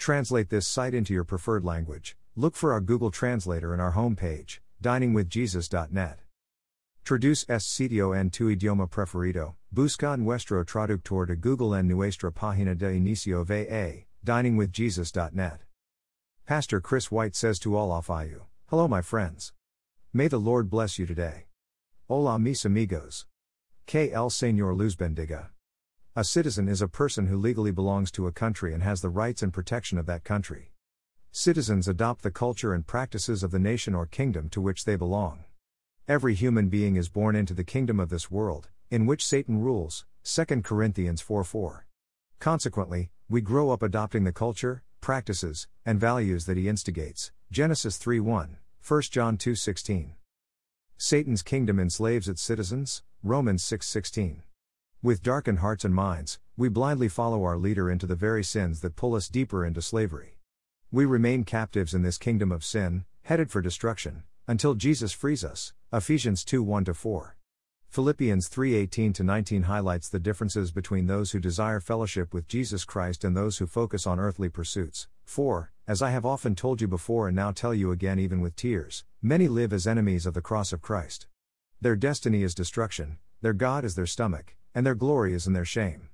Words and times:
Translate 0.00 0.48
this 0.48 0.66
site 0.66 0.94
into 0.94 1.12
your 1.12 1.24
preferred 1.24 1.62
language. 1.62 2.16
Look 2.34 2.56
for 2.56 2.72
our 2.72 2.80
Google 2.80 3.10
Translator 3.10 3.74
in 3.74 3.80
our 3.80 3.92
homepage, 3.92 4.60
diningwithjesus.net. 4.82 6.20
Traduce 7.04 7.44
este 7.50 7.68
sitio 7.68 8.18
en 8.18 8.30
tu 8.30 8.48
idioma 8.48 8.88
preferido. 8.88 9.56
Busca 9.70 10.18
nuestro 10.18 10.64
traductor 10.64 11.26
de 11.26 11.36
Google 11.36 11.74
en 11.74 11.86
nuestra 11.86 12.32
página 12.32 12.74
de 12.74 12.86
inicio 12.96 13.44
va, 13.44 14.06
diningwithjesus.net. 14.24 15.58
Pastor 16.46 16.80
Chris 16.80 17.12
White 17.12 17.36
says 17.36 17.58
to 17.58 17.76
all 17.76 17.92
of 17.92 18.08
you, 18.08 18.46
Hello, 18.70 18.88
my 18.88 19.02
friends. 19.02 19.52
May 20.14 20.28
the 20.28 20.40
Lord 20.40 20.70
bless 20.70 20.98
you 20.98 21.04
today. 21.04 21.44
Hola, 22.08 22.38
mis 22.38 22.64
amigos. 22.64 23.26
Que 23.84 24.10
el 24.14 24.30
Señor 24.30 24.78
luz 24.78 24.96
bendiga. 24.96 25.48
A 26.16 26.24
citizen 26.24 26.68
is 26.68 26.82
a 26.82 26.88
person 26.88 27.28
who 27.28 27.36
legally 27.36 27.70
belongs 27.70 28.10
to 28.12 28.26
a 28.26 28.32
country 28.32 28.74
and 28.74 28.82
has 28.82 29.00
the 29.00 29.08
rights 29.08 29.44
and 29.44 29.52
protection 29.52 29.96
of 29.96 30.06
that 30.06 30.24
country. 30.24 30.72
Citizens 31.30 31.86
adopt 31.86 32.22
the 32.22 32.32
culture 32.32 32.74
and 32.74 32.84
practices 32.84 33.44
of 33.44 33.52
the 33.52 33.60
nation 33.60 33.94
or 33.94 34.06
kingdom 34.06 34.48
to 34.48 34.60
which 34.60 34.84
they 34.84 34.96
belong. 34.96 35.44
Every 36.08 36.34
human 36.34 36.68
being 36.68 36.96
is 36.96 37.08
born 37.08 37.36
into 37.36 37.54
the 37.54 37.62
kingdom 37.62 38.00
of 38.00 38.08
this 38.08 38.28
world, 38.28 38.70
in 38.90 39.06
which 39.06 39.24
Satan 39.24 39.60
rules. 39.60 40.04
2 40.24 40.62
Corinthians 40.62 41.20
4 41.20 41.44
4. 41.44 41.86
Consequently, 42.40 43.12
we 43.28 43.40
grow 43.40 43.70
up 43.70 43.80
adopting 43.80 44.24
the 44.24 44.32
culture, 44.32 44.82
practices, 45.00 45.68
and 45.86 46.00
values 46.00 46.44
that 46.46 46.56
he 46.56 46.68
instigates. 46.68 47.30
Genesis 47.52 47.96
3 47.98 48.18
1, 48.18 48.56
1 48.84 49.02
John 49.02 49.36
2 49.36 49.54
16. 49.54 50.16
Satan's 50.98 51.42
kingdom 51.44 51.78
enslaves 51.78 52.28
its 52.28 52.42
citizens. 52.42 53.04
Romans 53.22 53.62
6 53.62 53.86
16. 53.86 54.42
With 55.02 55.22
darkened 55.22 55.60
hearts 55.60 55.86
and 55.86 55.94
minds, 55.94 56.38
we 56.58 56.68
blindly 56.68 57.08
follow 57.08 57.42
our 57.44 57.56
leader 57.56 57.90
into 57.90 58.06
the 58.06 58.14
very 58.14 58.44
sins 58.44 58.82
that 58.82 58.96
pull 58.96 59.14
us 59.14 59.30
deeper 59.30 59.64
into 59.64 59.80
slavery. 59.80 60.36
We 60.92 61.06
remain 61.06 61.44
captives 61.44 61.94
in 61.94 62.02
this 62.02 62.18
kingdom 62.18 62.52
of 62.52 62.62
sin, 62.62 63.06
headed 63.22 63.50
for 63.50 63.62
destruction, 63.62 64.24
until 64.46 64.74
Jesus 64.74 65.12
frees 65.12 65.42
us. 65.42 65.72
Ephesians 65.90 66.44
2 66.44 66.62
1 66.62 66.84
4. 66.84 67.36
Philippians 67.88 68.50
3:18 68.50 69.24
19 69.24 69.62
highlights 69.62 70.10
the 70.10 70.20
differences 70.20 70.70
between 70.70 71.06
those 71.06 71.32
who 71.32 71.40
desire 71.40 71.80
fellowship 71.80 72.34
with 72.34 72.46
Jesus 72.46 72.84
Christ 72.84 73.24
and 73.24 73.34
those 73.34 73.56
who 73.56 73.66
focus 73.66 74.06
on 74.06 74.20
earthly 74.20 74.50
pursuits. 74.50 75.08
4. 75.24 75.72
As 75.88 76.02
I 76.02 76.10
have 76.10 76.26
often 76.26 76.54
told 76.54 76.82
you 76.82 76.88
before 76.88 77.26
and 77.26 77.34
now 77.34 77.52
tell 77.52 77.72
you 77.72 77.90
again 77.90 78.18
even 78.18 78.42
with 78.42 78.54
tears, 78.54 79.04
many 79.22 79.48
live 79.48 79.72
as 79.72 79.86
enemies 79.86 80.26
of 80.26 80.34
the 80.34 80.42
cross 80.42 80.74
of 80.74 80.82
Christ. 80.82 81.26
Their 81.80 81.96
destiny 81.96 82.42
is 82.42 82.54
destruction, 82.54 83.16
their 83.40 83.54
God 83.54 83.86
is 83.86 83.94
their 83.94 84.04
stomach, 84.04 84.56
and 84.74 84.86
their 84.86 84.94
glory 84.94 85.34
is 85.34 85.46
in 85.46 85.52
their 85.52 85.64
shame. 85.64 86.08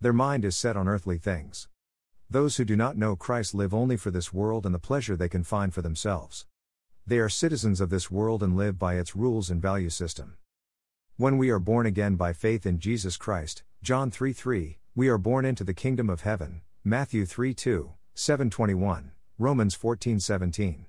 Their 0.00 0.12
mind 0.12 0.44
is 0.44 0.56
set 0.56 0.76
on 0.76 0.88
earthly 0.88 1.18
things. 1.18 1.68
Those 2.28 2.56
who 2.56 2.64
do 2.64 2.76
not 2.76 2.96
know 2.96 3.16
Christ 3.16 3.54
live 3.54 3.72
only 3.72 3.96
for 3.96 4.10
this 4.10 4.32
world 4.32 4.66
and 4.66 4.74
the 4.74 4.78
pleasure 4.78 5.16
they 5.16 5.28
can 5.28 5.44
find 5.44 5.72
for 5.72 5.82
themselves. 5.82 6.46
They 7.06 7.18
are 7.18 7.28
citizens 7.28 7.80
of 7.80 7.88
this 7.88 8.10
world 8.10 8.42
and 8.42 8.56
live 8.56 8.78
by 8.78 8.94
its 8.94 9.14
rules 9.14 9.48
and 9.48 9.62
value 9.62 9.90
system. 9.90 10.36
When 11.16 11.38
we 11.38 11.50
are 11.50 11.58
born 11.58 11.86
again 11.86 12.16
by 12.16 12.32
faith 12.32 12.66
in 12.66 12.78
Jesus 12.78 13.16
Christ, 13.16 13.62
John 13.82 14.10
3 14.10 14.32
3, 14.32 14.78
we 14.94 15.08
are 15.08 15.18
born 15.18 15.44
into 15.44 15.64
the 15.64 15.72
kingdom 15.72 16.10
of 16.10 16.22
heaven, 16.22 16.62
Matthew 16.84 17.24
3 17.24 17.54
2, 17.54 17.92
721, 18.14 19.12
Romans 19.38 19.74
14 19.74 20.20
17. 20.20 20.86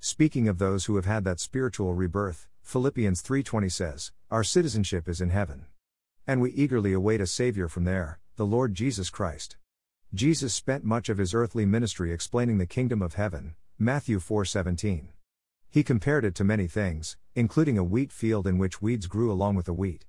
Speaking 0.00 0.48
of 0.48 0.58
those 0.58 0.86
who 0.86 0.96
have 0.96 1.04
had 1.04 1.22
that 1.24 1.38
spiritual 1.38 1.94
rebirth, 1.94 2.48
Philippians 2.62 3.22
3:20 3.22 3.68
says, 3.68 4.12
"Our 4.30 4.42
citizenship 4.42 5.08
is 5.08 5.20
in 5.20 5.30
heaven." 5.30 5.66
And 6.26 6.40
we 6.40 6.52
eagerly 6.52 6.92
await 6.92 7.20
a 7.20 7.26
Savior 7.26 7.66
from 7.66 7.84
there, 7.84 8.20
the 8.36 8.46
Lord 8.46 8.74
Jesus 8.74 9.10
Christ. 9.10 9.56
Jesus 10.14 10.54
spent 10.54 10.84
much 10.84 11.08
of 11.08 11.18
his 11.18 11.34
earthly 11.34 11.66
ministry 11.66 12.12
explaining 12.12 12.58
the 12.58 12.66
kingdom 12.66 13.02
of 13.02 13.14
heaven, 13.14 13.56
Matthew 13.76 14.20
4:17. 14.20 15.08
He 15.68 15.82
compared 15.82 16.24
it 16.24 16.36
to 16.36 16.44
many 16.44 16.68
things, 16.68 17.16
including 17.34 17.76
a 17.76 17.82
wheat 17.82 18.12
field 18.12 18.46
in 18.46 18.58
which 18.58 18.80
weeds 18.80 19.08
grew 19.08 19.32
along 19.32 19.56
with 19.56 19.66
the 19.66 19.72
wheat. 19.72 20.06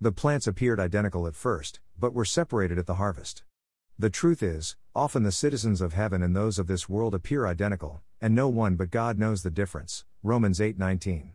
The 0.00 0.10
plants 0.10 0.48
appeared 0.48 0.80
identical 0.80 1.28
at 1.28 1.36
first, 1.36 1.78
but 1.96 2.12
were 2.12 2.24
separated 2.24 2.76
at 2.76 2.86
the 2.86 2.96
harvest. 2.96 3.44
The 3.96 4.10
truth 4.10 4.42
is, 4.42 4.74
often 4.96 5.22
the 5.22 5.30
citizens 5.30 5.80
of 5.80 5.92
heaven 5.92 6.22
and 6.22 6.34
those 6.34 6.58
of 6.58 6.66
this 6.66 6.88
world 6.88 7.14
appear 7.14 7.46
identical, 7.46 8.02
and 8.20 8.34
no 8.34 8.48
one 8.48 8.74
but 8.74 8.90
God 8.90 9.16
knows 9.16 9.44
the 9.44 9.50
difference. 9.50 10.04
Romans 10.24 10.60
8:19. 10.60 11.34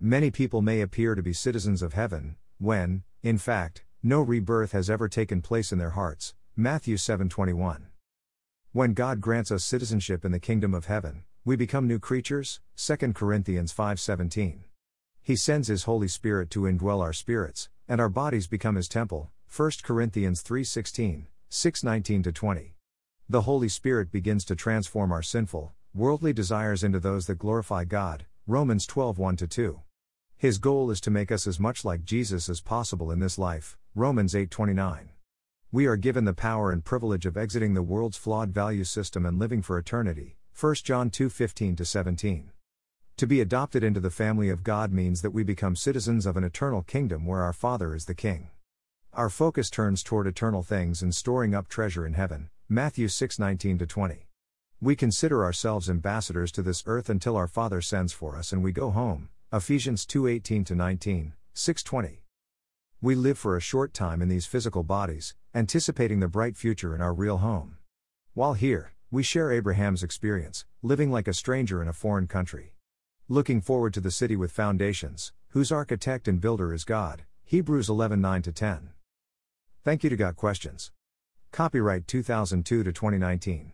Many 0.00 0.32
people 0.32 0.60
may 0.60 0.80
appear 0.80 1.14
to 1.14 1.22
be 1.22 1.32
citizens 1.32 1.82
of 1.82 1.92
heaven, 1.92 2.36
when, 2.58 3.04
in 3.22 3.36
fact, 3.36 3.84
no 4.02 4.22
rebirth 4.22 4.72
has 4.72 4.88
ever 4.88 5.08
taken 5.08 5.42
place 5.42 5.72
in 5.72 5.78
their 5.78 5.90
hearts. 5.90 6.34
Matthew 6.56 6.96
7:21. 6.96 7.88
When 8.72 8.94
God 8.94 9.20
grants 9.20 9.50
us 9.50 9.64
citizenship 9.64 10.24
in 10.24 10.32
the 10.32 10.40
kingdom 10.40 10.72
of 10.72 10.86
heaven, 10.86 11.24
we 11.44 11.54
become 11.54 11.86
new 11.86 11.98
creatures. 11.98 12.60
2 12.76 13.14
Corinthians 13.14 13.72
5:17. 13.72 14.64
He 15.20 15.36
sends 15.36 15.68
his 15.68 15.84
Holy 15.84 16.08
Spirit 16.08 16.48
to 16.50 16.62
indwell 16.62 17.02
our 17.02 17.12
spirits, 17.12 17.68
and 17.86 18.00
our 18.00 18.08
bodies 18.08 18.46
become 18.46 18.76
his 18.76 18.88
temple. 18.88 19.30
1 19.48 19.82
Corinthians 19.82 20.42
3:16, 20.42 21.26
6:19 21.50 22.32
20. 22.32 22.76
The 23.28 23.42
Holy 23.42 23.68
Spirit 23.68 24.10
begins 24.10 24.44
to 24.46 24.56
transform 24.56 25.12
our 25.12 25.22
sinful, 25.22 25.74
worldly 25.92 26.32
desires 26.32 26.82
into 26.82 27.00
those 27.00 27.26
that 27.26 27.38
glorify 27.38 27.84
God. 27.84 28.24
Romans 28.46 28.86
12:1 28.86 29.36
2. 29.46 29.80
His 30.40 30.56
goal 30.56 30.90
is 30.90 31.02
to 31.02 31.10
make 31.10 31.30
us 31.30 31.46
as 31.46 31.60
much 31.60 31.84
like 31.84 32.02
Jesus 32.02 32.48
as 32.48 32.62
possible 32.62 33.10
in 33.10 33.18
this 33.18 33.36
life. 33.36 33.76
Romans 33.94 34.34
8:29. 34.34 35.10
We 35.70 35.84
are 35.84 35.98
given 35.98 36.24
the 36.24 36.32
power 36.32 36.72
and 36.72 36.82
privilege 36.82 37.26
of 37.26 37.36
exiting 37.36 37.74
the 37.74 37.82
world's 37.82 38.16
flawed 38.16 38.50
value 38.50 38.84
system 38.84 39.26
and 39.26 39.38
living 39.38 39.60
for 39.60 39.76
eternity. 39.76 40.38
1 40.54 40.76
John 40.82 41.10
2:15 41.10 41.84
17. 41.84 42.52
To 43.18 43.26
be 43.26 43.42
adopted 43.42 43.84
into 43.84 44.00
the 44.00 44.08
family 44.08 44.48
of 44.48 44.64
God 44.64 44.94
means 44.94 45.20
that 45.20 45.32
we 45.32 45.42
become 45.42 45.76
citizens 45.76 46.24
of 46.24 46.38
an 46.38 46.44
eternal 46.44 46.80
kingdom 46.84 47.26
where 47.26 47.42
our 47.42 47.52
Father 47.52 47.94
is 47.94 48.06
the 48.06 48.14
King. 48.14 48.48
Our 49.12 49.28
focus 49.28 49.68
turns 49.68 50.02
toward 50.02 50.26
eternal 50.26 50.62
things 50.62 51.02
and 51.02 51.14
storing 51.14 51.54
up 51.54 51.68
treasure 51.68 52.06
in 52.06 52.14
heaven. 52.14 52.48
Matthew 52.66 53.08
6:19 53.08 53.86
20. 53.86 54.26
We 54.80 54.96
consider 54.96 55.44
ourselves 55.44 55.90
ambassadors 55.90 56.50
to 56.52 56.62
this 56.62 56.82
earth 56.86 57.10
until 57.10 57.36
our 57.36 57.46
Father 57.46 57.82
sends 57.82 58.14
for 58.14 58.38
us 58.38 58.54
and 58.54 58.62
we 58.62 58.72
go 58.72 58.90
home. 58.90 59.28
Ephesians 59.52 60.06
2:18 60.06 60.64
to 60.64 60.76
19, 60.76 61.32
6:20. 61.54 62.22
We 63.00 63.16
live 63.16 63.36
for 63.36 63.56
a 63.56 63.60
short 63.60 63.92
time 63.92 64.22
in 64.22 64.28
these 64.28 64.46
physical 64.46 64.84
bodies, 64.84 65.34
anticipating 65.52 66.20
the 66.20 66.28
bright 66.28 66.56
future 66.56 66.94
in 66.94 67.00
our 67.00 67.12
real 67.12 67.38
home. 67.38 67.76
While 68.32 68.54
here, 68.54 68.92
we 69.10 69.24
share 69.24 69.50
Abraham's 69.50 70.04
experience, 70.04 70.66
living 70.82 71.10
like 71.10 71.26
a 71.26 71.34
stranger 71.34 71.82
in 71.82 71.88
a 71.88 71.92
foreign 71.92 72.28
country. 72.28 72.76
Looking 73.28 73.60
forward 73.60 73.92
to 73.94 74.00
the 74.00 74.12
city 74.12 74.36
with 74.36 74.52
foundations, 74.52 75.32
whose 75.48 75.72
architect 75.72 76.28
and 76.28 76.40
builder 76.40 76.72
is 76.72 76.84
God. 76.84 77.24
Hebrews 77.42 77.88
11:9 77.88 78.42
to 78.42 78.52
10. 78.52 78.90
Thank 79.82 80.04
you 80.04 80.10
to 80.10 80.16
Got 80.16 80.36
Questions. 80.36 80.92
Copyright 81.50 82.06
2002 82.06 82.84
to 82.84 82.92
2019. 82.92 83.72